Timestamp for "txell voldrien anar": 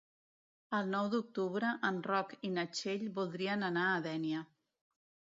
2.77-3.83